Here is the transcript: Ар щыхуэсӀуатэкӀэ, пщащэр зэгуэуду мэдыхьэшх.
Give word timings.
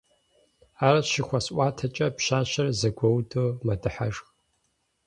Ар 0.87 0.95
щыхуэсӀуатэкӀэ, 1.09 2.07
пщащэр 2.15 2.67
зэгуэуду 2.79 3.49
мэдыхьэшх. 3.65 4.27